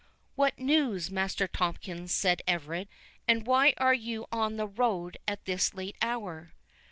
[0.33, 2.87] "What news, Master Tomkins?" said Everard;
[3.27, 6.53] "and why are you on the road at this late hour?"